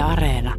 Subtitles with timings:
[0.00, 0.54] Areena.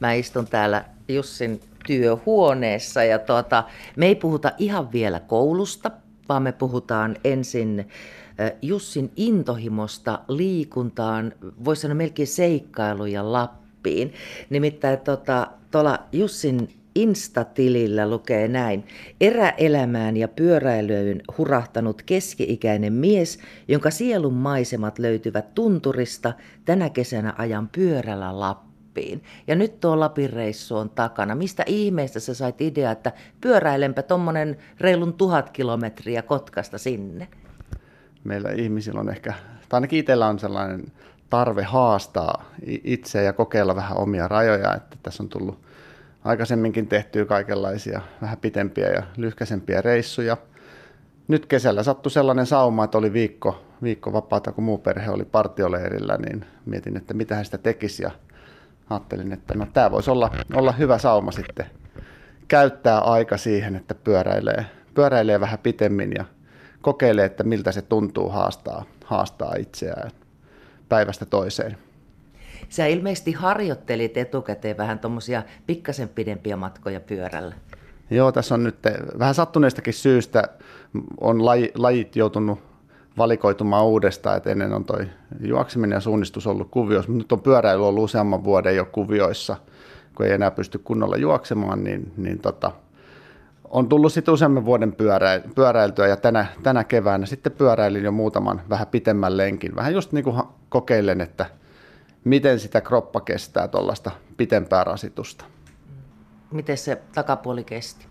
[0.00, 3.64] Mä istun täällä Jussin työhuoneessa ja tuota,
[3.96, 5.90] me ei puhuta ihan vielä koulusta,
[6.28, 7.88] vaan me puhutaan ensin
[8.62, 11.32] Jussin intohimosta liikuntaan,
[11.64, 14.12] voisi sanoa melkein seikkailu ja Lappiin.
[14.50, 18.84] Nimittäin tuota, tuolla Jussin Insta-tilillä lukee näin.
[19.20, 23.38] Eräelämään ja pyöräilyyn hurahtanut keski-ikäinen mies,
[23.68, 26.32] jonka sielun maisemat löytyvät tunturista,
[26.64, 29.22] tänä kesänä ajan pyörällä Lappiin.
[29.46, 31.34] Ja nyt tuo Lapin reissu on takana.
[31.34, 37.28] Mistä ihmeestä sä sait idea, että pyöräilenpä tuommoinen reilun tuhat kilometriä Kotkasta sinne?
[38.24, 39.34] Meillä ihmisillä on ehkä,
[39.68, 40.84] tai ainakin itsellä on sellainen
[41.30, 45.63] tarve haastaa itseä ja kokeilla vähän omia rajoja, että tässä on tullut
[46.24, 50.36] aikaisemminkin tehtyä kaikenlaisia vähän pitempiä ja lyhkäisempiä reissuja.
[51.28, 56.16] Nyt kesällä sattui sellainen sauma, että oli viikko, viikko vapaata, kun muu perhe oli partioleirillä,
[56.16, 58.10] niin mietin, että mitä hän sitä tekisi ja
[58.90, 61.66] ajattelin, että no tämä voisi olla, olla hyvä sauma sitten
[62.48, 66.24] käyttää aika siihen, että pyöräilee, pyöräilee vähän pitemmin ja
[66.82, 70.10] kokeilee, että miltä se tuntuu haastaa, haastaa itseään
[70.88, 71.78] päivästä toiseen.
[72.68, 77.54] Sä ilmeisesti harjoittelit etukäteen vähän tuommoisia pikkasen pidempiä matkoja pyörällä.
[78.10, 78.76] Joo, tässä on nyt
[79.18, 80.48] vähän sattuneestakin syystä
[81.20, 82.58] on laji, lajit joutunut
[83.18, 85.06] valikoitumaan uudestaan, että ennen on toi
[85.40, 89.56] juokseminen ja suunnistus ollut kuvioissa, mutta nyt on pyöräily ollut useamman vuoden jo kuvioissa,
[90.14, 92.72] kun ei enää pysty kunnolla juoksemaan, niin, niin tota,
[93.70, 98.62] on tullut sitten useamman vuoden pyörä, pyöräiltyä ja tänä, tänä keväänä sitten pyöräilin jo muutaman
[98.70, 99.76] vähän pitemmän lenkin.
[99.76, 101.46] Vähän just niin kuin kokeilen, että–
[102.24, 105.44] miten sitä kroppa kestää tuollaista pitempää rasitusta.
[106.50, 108.06] Miten se takapuoli kesti?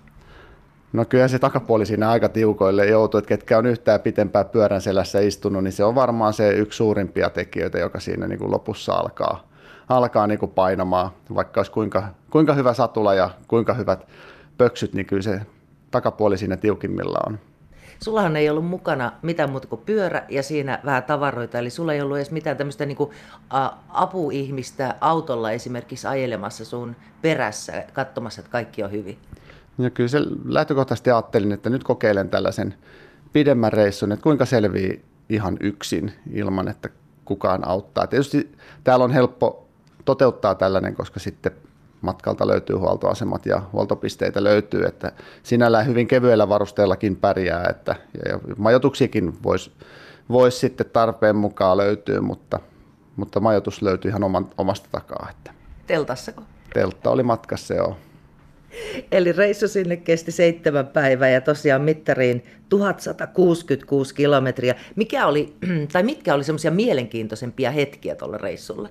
[0.93, 5.19] No kyllä se takapuoli siinä aika tiukoille joutuu, että ketkä on yhtään pitempää pyörän selässä
[5.19, 9.47] istunut, niin se on varmaan se yksi suurimpia tekijöitä, joka siinä niin kuin lopussa alkaa,
[9.89, 11.09] alkaa niin kuin painamaan.
[11.35, 14.07] Vaikka olisi kuinka, kuinka hyvä satula ja kuinka hyvät
[14.57, 15.41] pöksyt, niin kyllä se
[15.91, 17.39] takapuoli siinä tiukimmilla on.
[18.03, 22.01] Sullahan ei ollut mukana mitään muuta kuin pyörä ja siinä vähän tavaroita, eli sulla ei
[22.01, 23.09] ollut edes mitään tämmöistä niin kuin,
[23.53, 29.17] ä, apuihmistä autolla esimerkiksi ajelemassa sun perässä, katsomassa, että kaikki on hyvin.
[29.77, 32.75] Ja kyllä se lähtökohtaisesti ajattelin, että nyt kokeilen tällaisen
[33.33, 36.89] pidemmän reissun, että kuinka selvii ihan yksin ilman, että
[37.25, 38.07] kukaan auttaa.
[38.07, 38.51] Tietysti
[38.83, 39.67] täällä on helppo
[40.05, 41.51] toteuttaa tällainen, koska sitten
[42.03, 45.11] matkalta löytyy huoltoasemat ja huoltopisteitä löytyy, että
[45.43, 47.95] sinällään hyvin kevyellä varusteellakin pärjää, että
[48.29, 49.71] ja majoituksiakin voisi
[50.29, 52.59] vois sitten tarpeen mukaan löytyä, mutta,
[53.15, 55.27] mutta majoitus löytyy ihan oman, omasta takaa.
[55.31, 55.51] Että.
[55.87, 56.43] Teltassako?
[56.73, 57.97] Teltta oli matkassa, joo.
[59.11, 64.75] Eli reissu sinne kesti seitsemän päivää ja tosiaan mittariin 1166 kilometriä.
[64.95, 65.55] Mikä oli,
[65.93, 68.89] tai mitkä oli semmoisia mielenkiintoisempia hetkiä tuolla reissulla?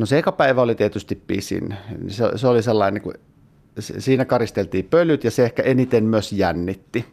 [0.00, 1.74] No se eka päivä oli tietysti pisin.
[2.08, 3.14] Se, se oli sellainen, niin
[3.78, 7.06] siinä karisteltiin pölyt ja se ehkä eniten myös jännitti,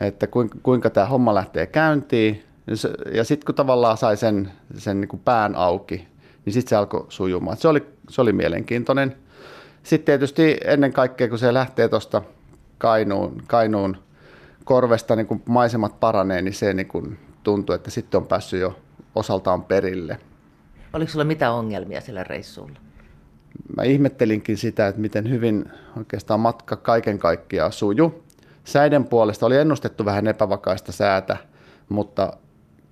[0.00, 2.44] että kuinka, kuinka tämä homma lähtee käyntiin.
[3.14, 6.08] Ja sitten kun tavallaan sai sen, sen niin kuin pään auki,
[6.44, 7.56] niin sitten se alkoi sujumaan.
[7.56, 9.16] Se oli, se oli mielenkiintoinen.
[9.82, 12.22] Sitten tietysti ennen kaikkea, kun se lähtee tuosta
[12.78, 13.96] Kainuun, Kainuun
[14.64, 18.78] korvesta, niin kun maisemat paranee, niin se niin kun tuntuu, että sitten on päässyt jo
[19.14, 20.18] osaltaan perille.
[20.94, 22.78] Oliko sulla mitä ongelmia sillä reissulla?
[23.76, 28.24] Mä ihmettelinkin sitä, että miten hyvin oikeastaan matka kaiken kaikkiaan suju.
[28.64, 31.36] Säiden puolesta oli ennustettu vähän epävakaista säätä,
[31.88, 32.32] mutta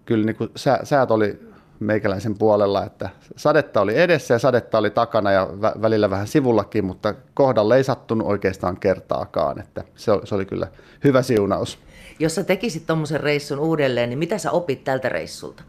[0.04, 1.40] kyllä niin kuin sä, säät oli
[1.80, 6.84] meikäläisen puolella, että sadetta oli edessä ja sadetta oli takana ja vä- välillä vähän sivullakin,
[6.84, 10.66] mutta kohdalle ei sattunut oikeastaan kertaakaan, että se oli, se oli kyllä
[11.04, 11.78] hyvä siunaus.
[12.18, 15.62] Jos sä tekisit tuommoisen reissun uudelleen, niin mitä sä opit tältä reissulta?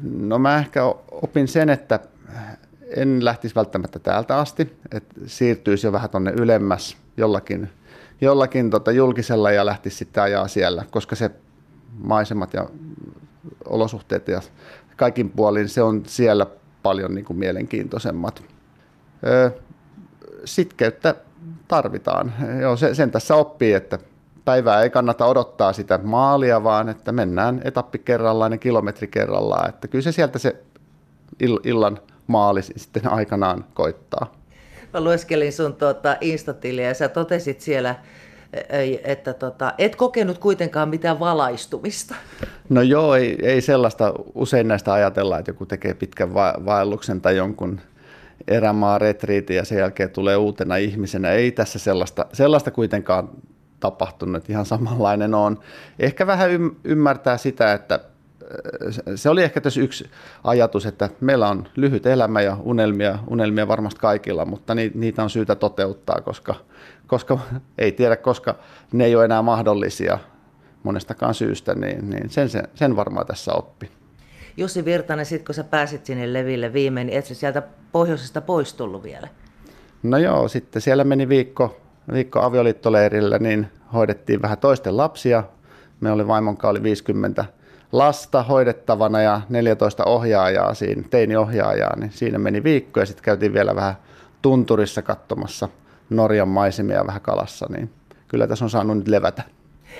[0.00, 2.00] No mä ehkä opin sen, että
[2.96, 7.70] en lähtisi välttämättä täältä asti, että siirtyisi jo vähän tuonne ylemmäs jollakin,
[8.20, 11.30] jollakin tota julkisella ja lähtisi sitten ajaa siellä, koska se
[11.98, 12.68] maisemat ja
[13.64, 14.40] olosuhteet ja
[14.96, 16.46] kaikin puolin se on siellä
[16.82, 18.42] paljon niin kuin mielenkiintoisemmat.
[20.44, 21.14] Sitkeyttä
[21.68, 22.32] tarvitaan.
[22.60, 23.98] Joo, se, sen tässä oppii, että
[24.44, 29.68] päivää ei kannata odottaa sitä maalia, vaan että mennään etappi kerrallaan ja kilometri kerrallaan.
[29.68, 30.56] Että kyllä se sieltä se
[31.64, 34.32] illan maali sitten aikanaan koittaa.
[34.94, 37.94] Mä lueskelin sun tuota Instatiliä ja sä totesit siellä,
[39.04, 42.14] että tota, et kokenut kuitenkaan mitään valaistumista.
[42.68, 44.12] No joo, ei, ei sellaista.
[44.34, 47.80] Usein näistä ajatellaan, että joku tekee pitkän va- vaelluksen tai jonkun
[48.48, 51.30] erämaa retriitin ja sen jälkeen tulee uutena ihmisenä.
[51.30, 53.28] Ei tässä sellaista, sellaista kuitenkaan
[53.82, 55.58] tapahtunut, ihan samanlainen on.
[55.98, 56.50] Ehkä vähän
[56.84, 58.00] ymmärtää sitä, että
[59.14, 60.10] se oli ehkä tässä yksi
[60.44, 65.54] ajatus, että meillä on lyhyt elämä ja unelmia, unelmia varmasti kaikilla, mutta niitä on syytä
[65.54, 66.54] toteuttaa, koska,
[67.06, 67.38] koska
[67.78, 68.54] ei tiedä, koska
[68.92, 70.18] ne ei ole enää mahdollisia
[70.82, 73.90] monestakaan syystä, niin, niin sen, sen, sen varmaan tässä oppi.
[74.56, 77.62] Jussi Virtanen, sitten kun sä pääsit sinne leville viimein, niin et sä sieltä
[77.92, 79.28] pohjoisesta pois tullut vielä?
[80.02, 81.81] No joo, sitten siellä meni viikko,
[82.12, 85.44] viikko avioliittoleirillä, niin hoidettiin vähän toisten lapsia.
[86.00, 87.44] Me oli vaimon oli 50
[87.92, 93.76] lasta hoidettavana ja 14 ohjaajaa siinä, teiniohjaajaa, niin siinä meni viikko ja sitten käytiin vielä
[93.76, 93.94] vähän
[94.42, 95.68] tunturissa katsomassa
[96.10, 97.90] Norjan maisemia vähän kalassa, niin
[98.28, 99.42] kyllä tässä on saanut nyt levätä.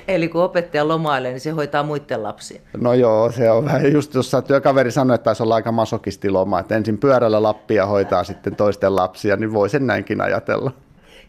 [0.09, 2.61] Eli kun opettaja lomailee, niin se hoitaa muiden lapsia.
[2.77, 6.77] No joo, se on vähän just tuossa työkaveri sanoi, että taisi olla aika masokistiloma, että
[6.77, 10.71] ensin pyörällä Lappia hoitaa sitten toisten lapsia, niin voi sen näinkin ajatella.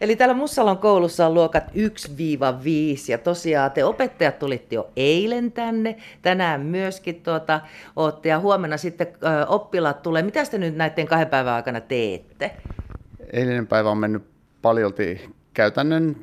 [0.00, 1.74] Eli täällä Mussalon koulussa on luokat 1-5
[3.08, 7.60] ja tosiaan te opettajat tulitte jo eilen tänne, tänään myöskin tuota,
[7.96, 10.22] ootte ja huomenna sitten ö, oppilaat tulee.
[10.22, 12.50] Mitä te nyt näiden kahden päivän aikana teette?
[13.32, 14.22] Eilinen päivä on mennyt
[14.62, 16.16] paljolti käytännön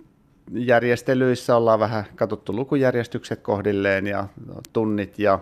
[0.54, 4.28] järjestelyissä ollaan vähän katsottu lukujärjestykset kohdilleen ja
[4.74, 5.40] tunnit ja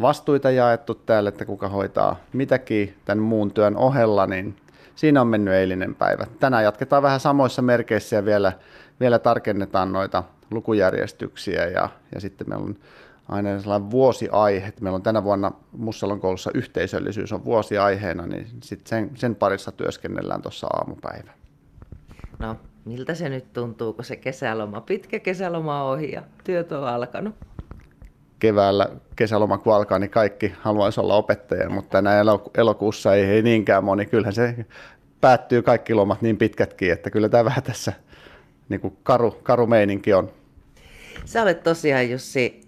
[0.00, 4.56] vastuita jaettu täällä, että kuka hoitaa mitäkin tämän muun työn ohella, niin
[5.00, 6.26] siinä on mennyt eilinen päivä.
[6.40, 8.52] Tänään jatketaan vähän samoissa merkeissä ja vielä,
[9.00, 12.76] vielä tarkennetaan noita lukujärjestyksiä ja, ja sitten meillä on
[13.28, 14.72] aina sellainen vuosiaihe.
[14.80, 20.42] Meillä on tänä vuonna Mussalon koulussa yhteisöllisyys on vuosiaiheena, niin sitten sen, sen parissa työskennellään
[20.42, 21.32] tuossa aamupäivä.
[22.38, 26.88] No, miltä se nyt tuntuu, kun se kesäloma, pitkä kesäloma on ohi ja työt on
[26.88, 27.34] alkanut?
[28.40, 32.10] Keväällä kesäloma kun alkaa, niin kaikki haluaisi olla opettajia, mutta tänä
[32.58, 34.06] elokuussa ei, ei niinkään moni.
[34.06, 34.66] Kyllähän se
[35.20, 37.92] päättyy kaikki lomat niin pitkätkin, että kyllä tämä vähän tässä
[38.68, 40.30] niin kuin karu, karu meininki on.
[41.24, 42.60] Sä olet tosiaan Jussi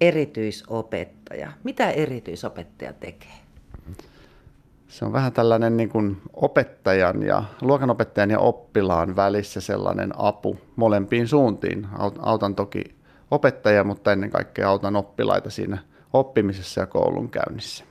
[0.00, 1.52] erityisopettaja.
[1.64, 3.40] Mitä erityisopettaja tekee?
[4.90, 11.28] se on vähän tällainen niin kuin opettajan ja luokanopettajan ja oppilaan välissä sellainen apu molempiin
[11.28, 11.86] suuntiin.
[12.18, 12.84] Autan toki
[13.30, 15.78] opettajia, mutta ennen kaikkea autan oppilaita siinä
[16.12, 17.84] oppimisessa ja koulun käynnissä.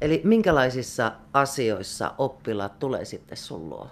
[0.00, 3.88] Eli minkälaisissa asioissa oppilaat tulee sitten sun luo?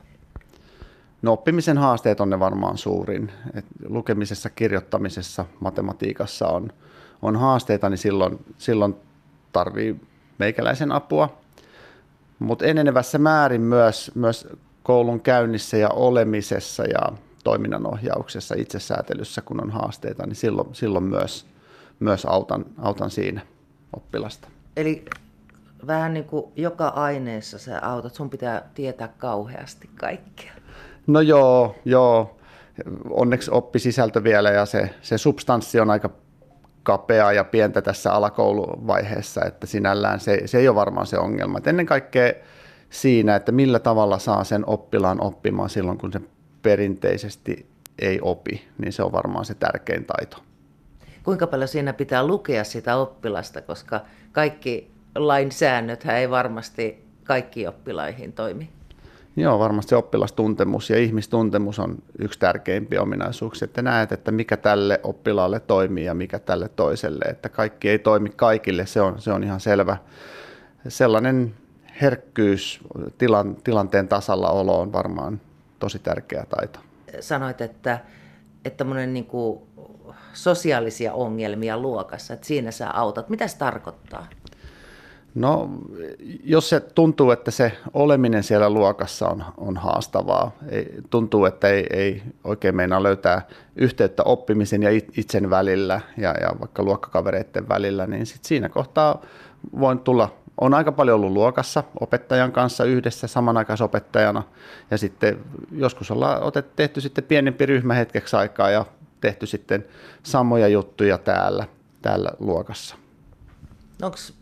[1.22, 3.32] No oppimisen haasteet on ne varmaan suurin.
[3.54, 6.72] Et lukemisessa, kirjoittamisessa, matematiikassa on,
[7.22, 8.94] on haasteita, niin silloin, silloin
[9.52, 10.00] tarvii
[10.38, 11.44] meikäläisen apua
[12.38, 14.48] mutta enenevässä määrin myös, myös
[14.82, 17.12] koulun käynnissä ja olemisessa ja
[17.44, 21.46] toiminnanohjauksessa, itsesäätelyssä, kun on haasteita, niin silloin, silloin myös,
[22.00, 23.40] myös autan, autan siinä
[23.96, 24.48] oppilasta.
[24.76, 25.04] Eli
[25.86, 30.52] vähän niin kuin joka aineessa sä autat, sun pitää tietää kauheasti kaikkea.
[31.06, 32.36] No joo, joo.
[33.10, 36.10] Onneksi oppisisältö vielä ja se, se substanssi on aika
[36.82, 41.58] kapea ja pientä tässä alakouluvaiheessa, että sinällään se, se ei ole varmaan se ongelma.
[41.58, 42.32] Et ennen kaikkea
[42.90, 46.20] siinä, että millä tavalla saa sen oppilaan oppimaan silloin, kun se
[46.64, 47.66] perinteisesti
[47.98, 50.36] ei opi, niin se on varmaan se tärkein taito.
[51.22, 54.00] Kuinka paljon siinä pitää lukea sitä oppilasta, koska
[54.32, 58.68] kaikki lainsäännöt ei varmasti kaikki oppilaihin toimi?
[59.36, 65.00] Joo, varmasti se oppilastuntemus ja ihmistuntemus on yksi tärkeimpiä ominaisuuksia, että näet, että mikä tälle
[65.02, 69.44] oppilaalle toimii ja mikä tälle toiselle, että kaikki ei toimi kaikille, se on, se on
[69.44, 69.96] ihan selvä.
[70.88, 71.54] Sellainen
[72.02, 72.80] herkkyys,
[73.18, 75.40] tilan, tilanteen tasalla olo on varmaan
[75.84, 76.78] tosi tärkeä taito.
[77.20, 77.98] Sanoit, että,
[78.64, 79.60] että niin kuin
[80.32, 83.28] sosiaalisia ongelmia luokassa, että siinä sä autat.
[83.28, 84.26] Mitä se tarkoittaa?
[85.34, 85.70] No,
[86.44, 91.86] jos se tuntuu, että se oleminen siellä luokassa on, on haastavaa, ei, tuntuu, että ei,
[91.90, 98.26] ei oikein meinaa löytää yhteyttä oppimisen ja itsen välillä ja, ja vaikka luokkakavereiden välillä, niin
[98.26, 99.22] sit siinä kohtaa
[99.80, 104.42] voin tulla, on aika paljon ollut luokassa opettajan kanssa yhdessä samanaikaisopettajana
[104.90, 105.38] ja sitten
[105.72, 108.84] joskus ollaan otet, tehty sitten pienempi ryhmä hetkeksi aikaa ja
[109.20, 109.84] tehty sitten
[110.22, 111.64] samoja juttuja täällä,
[112.02, 112.96] täällä luokassa.
[114.02, 114.34] Onks,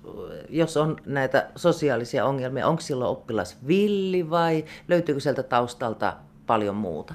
[0.48, 6.16] jos on näitä sosiaalisia ongelmia, onko silloin oppilas villi vai löytyykö sieltä taustalta
[6.46, 7.14] paljon muuta?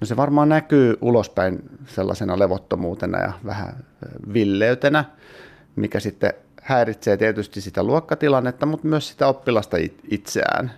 [0.00, 3.84] No se varmaan näkyy ulospäin sellaisena levottomuutena ja vähän
[4.32, 5.04] villeytenä,
[5.76, 9.76] mikä sitten häiritsee tietysti sitä luokkatilannetta, mutta myös sitä oppilasta
[10.10, 10.72] itseään.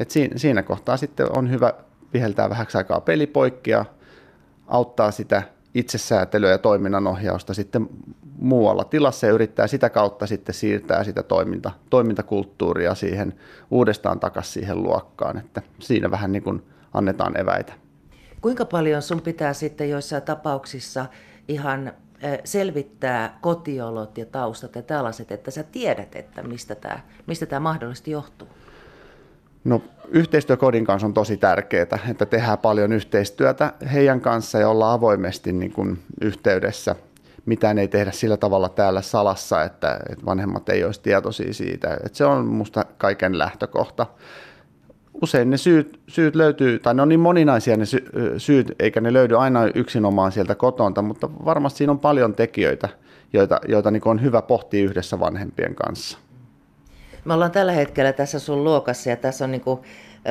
[0.00, 1.72] Et siinä, kohtaa sitten on hyvä
[2.12, 3.84] viheltää vähäksi aikaa pelipoikkia,
[4.66, 5.42] auttaa sitä
[5.74, 7.88] itsesäätelyä ja toiminnanohjausta sitten
[8.38, 13.34] muualla tilassa ja yrittää sitä kautta sitten siirtää sitä toiminta, toimintakulttuuria siihen
[13.70, 16.62] uudestaan takaisin siihen luokkaan, että siinä vähän niin kuin
[16.94, 17.72] annetaan eväitä.
[18.40, 21.06] Kuinka paljon sun pitää sitten joissain tapauksissa
[21.48, 21.92] ihan
[22.44, 28.10] selvittää kotiolot ja taustat ja tällaiset, että sä tiedät, että mistä tämä, mistä tämä mahdollisesti
[28.10, 28.48] johtuu?
[29.64, 34.94] No yhteistyö kodin kanssa on tosi tärkeää, että tehdään paljon yhteistyötä heidän kanssa ja ollaan
[34.94, 36.96] avoimesti niin kuin yhteydessä.
[37.46, 41.94] Mitään ei tehdä sillä tavalla täällä salassa, että, että vanhemmat ei olisi tietoisia siitä.
[41.94, 44.06] Että se on musta kaiken lähtökohta.
[45.22, 49.12] Usein ne syyt, syyt löytyy, tai ne on niin moninaisia ne sy- syyt, eikä ne
[49.12, 52.88] löydy aina yksinomaan sieltä kotonta, mutta varmasti siinä on paljon tekijöitä,
[53.32, 56.18] joita, joita niin on hyvä pohtia yhdessä vanhempien kanssa.
[57.24, 59.80] Me ollaan tällä hetkellä tässä sun luokassa ja tässä on niin kuin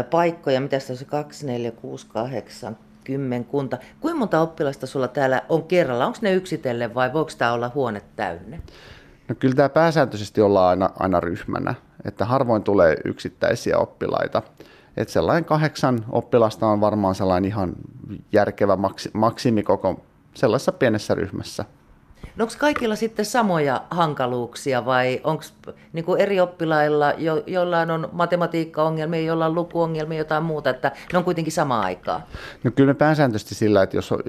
[0.10, 3.78] paikkoja, mitä se on 2, 4, 6, 8, kymmenkunta.
[4.00, 6.06] Kuinka monta oppilasta sulla täällä on kerralla?
[6.06, 8.58] Onko ne yksitellen vai voiko tämä olla huone täynnä?
[9.28, 14.42] No kyllä tämä pääsääntöisesti ollaan aina, aina ryhmänä, että harvoin tulee yksittäisiä oppilaita.
[14.98, 17.74] Että sellainen kahdeksan oppilasta on varmaan sellainen ihan
[18.32, 18.78] järkevä
[19.14, 21.66] maksimikoko sellaisessa pienessä ryhmässä.
[22.36, 25.44] No onko kaikilla sitten samoja hankaluuksia vai onko
[25.94, 31.24] niin eri oppilailla, jo, jollain on matematiikkaongelmia, jollain on lukuongelmia, jotain muuta, että ne on
[31.24, 32.28] kuitenkin samaa aikaa?
[32.64, 34.20] No kyllä me pääsääntöisesti sillä, että jos on,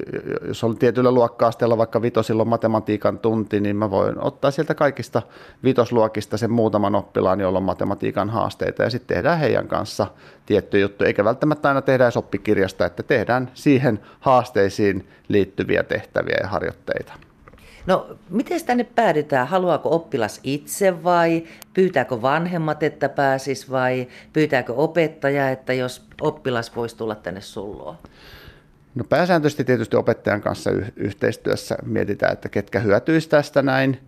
[0.48, 5.22] jos on tietyllä luokka-asteella vaikka vitosilla matematiikan tunti, niin mä voin ottaa sieltä kaikista
[5.64, 10.06] vitosluokista sen muutaman oppilaan, jolla on matematiikan haasteita ja sitten tehdään heidän kanssa
[10.46, 17.12] tietty juttu, eikä välttämättä aina tehdä oppikirjasta, että tehdään siihen haasteisiin liittyviä tehtäviä ja harjoitteita.
[17.86, 19.46] No, miten tänne päädytään?
[19.46, 26.96] Haluaako oppilas itse vai pyytääkö vanhemmat, että pääsis vai pyytääkö opettaja, että jos oppilas voisi
[26.96, 27.96] tulla tänne sulloon?
[28.94, 34.00] No pääsääntöisesti tietysti opettajan kanssa y- yhteistyössä mietitään, että ketkä hyötyisi tästä näin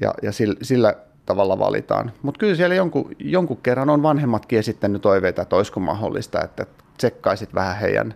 [0.00, 0.94] ja, ja sillä, sillä
[1.26, 2.12] tavalla valitaan.
[2.22, 6.66] Mutta kyllä siellä jonkun, jonkun kerran on vanhemmatkin esittänyt toiveita, että olisiko mahdollista, että
[6.96, 8.14] tsekkaisit vähän heidän,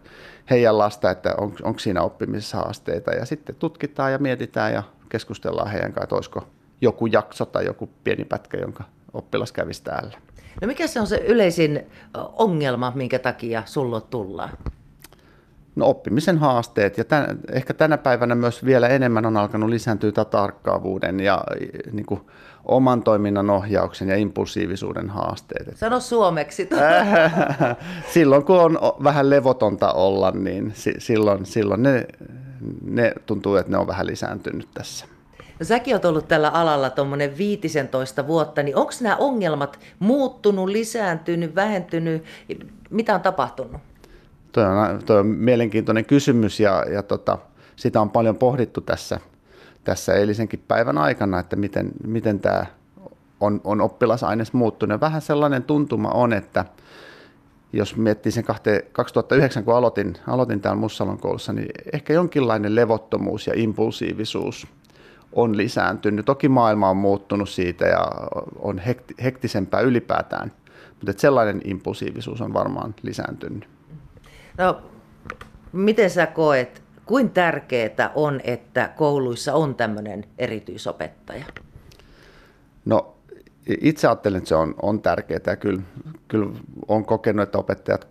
[0.50, 3.12] heidän lasta, että on, onko siinä oppimisessa haasteita.
[3.12, 6.46] Ja sitten tutkitaan ja mietitään ja keskustellaan heidän kanssa, että olisiko
[6.80, 10.18] joku jakso tai joku pieni pätkä, jonka oppilas kävisi täällä.
[10.60, 11.86] No mikä se on se yleisin
[12.32, 14.50] ongelma, minkä takia sulla tullaan?
[15.76, 21.20] No oppimisen haasteet ja tämän, ehkä tänä päivänä myös vielä enemmän on alkanut lisääntyä tarkkaavuuden
[21.20, 21.44] ja
[21.92, 22.20] niin kuin,
[22.64, 25.76] oman toiminnan ohjauksen ja impulsiivisuuden haasteet.
[25.76, 26.68] Sano suomeksi.
[28.14, 32.06] silloin kun on vähän levotonta olla, niin silloin, silloin ne,
[32.84, 35.06] ne tuntuu, että ne on vähän lisääntynyt tässä.
[35.60, 41.54] No, säkin oot ollut tällä alalla tuommoinen 15 vuotta, niin onko nämä ongelmat muuttunut, lisääntynyt,
[41.54, 42.24] vähentynyt?
[42.90, 43.80] Mitä on tapahtunut?
[44.52, 47.38] Tuo on, toi on mielenkiintoinen kysymys ja, ja tota,
[47.76, 49.20] sitä on paljon pohdittu tässä,
[49.84, 52.66] tässä eilisenkin päivän aikana, että miten, miten tämä
[53.40, 55.00] on, on oppilasaines muuttunut.
[55.00, 56.64] Vähän sellainen tuntuma on, että
[57.72, 58.44] jos miettii sen
[58.92, 64.66] 2009, kun aloitin, aloitin täällä Mussalon koulussa, niin ehkä jonkinlainen levottomuus ja impulsiivisuus
[65.32, 66.26] on lisääntynyt.
[66.26, 68.06] Toki maailma on muuttunut siitä ja
[68.58, 68.80] on
[69.24, 70.52] hektisempää ylipäätään,
[70.90, 73.68] mutta sellainen impulsiivisuus on varmaan lisääntynyt.
[74.58, 74.82] No,
[75.72, 81.44] miten sä koet, kuin tärkeää on, että kouluissa on tämmöinen erityisopettaja?
[82.84, 83.14] No,
[83.80, 85.56] itse ajattelen, että se on, on tärkeää.
[85.60, 85.82] Kyllä,
[86.28, 86.50] kyllä
[86.88, 88.08] olen kokenut, että opettajat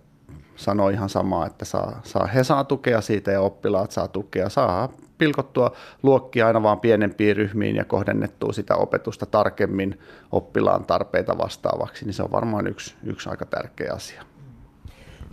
[0.56, 4.50] sanoo ihan samaa, että saa, saa, he saa tukea siitä ja oppilaat saa tukea.
[4.50, 5.72] Saa pilkottua
[6.04, 10.00] luokkia aina vaan pienempiin ryhmiin ja kohdennettua sitä opetusta tarkemmin
[10.32, 14.24] oppilaan tarpeita vastaavaksi, niin se on varmaan yksi, yksi aika tärkeä asia.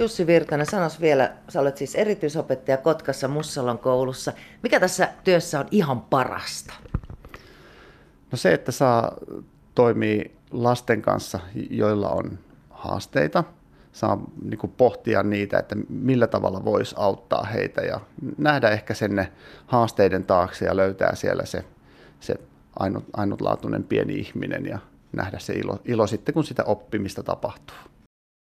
[0.01, 4.33] Jussi Virtanen, sanos vielä, sä olet siis erityisopettaja Kotkassa Mussalon koulussa.
[4.63, 6.75] Mikä tässä työssä on ihan parasta?
[8.33, 9.17] No se, että saa
[9.75, 11.41] toimii lasten kanssa,
[11.71, 12.39] joilla on
[12.71, 13.45] haasteita,
[13.93, 18.01] saa niin kuin pohtia niitä, että millä tavalla voisi auttaa heitä ja
[18.39, 19.33] nähdä ehkä sen ne
[19.67, 21.65] haasteiden taakse ja löytää siellä se,
[22.21, 22.35] se
[22.79, 24.79] ainut, ainutlaatuinen pieni ihminen ja
[25.13, 27.77] nähdä se ilo, ilo sitten, kun sitä oppimista tapahtuu.